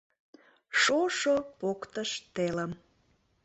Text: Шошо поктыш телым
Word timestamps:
Шошо 0.81 1.35
поктыш 1.59 2.11
телым 2.33 2.71